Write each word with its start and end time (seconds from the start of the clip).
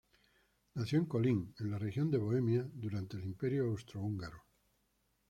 Nació 0.73 0.97
en 0.97 1.05
Kolín, 1.05 1.53
en 1.59 1.69
la 1.69 1.77
región 1.77 2.09
de 2.09 2.17
Bohemia, 2.17 2.67
durante 2.73 3.17
el 3.17 3.23
Imperio 3.23 3.65
austrohúngaro. 3.67 4.43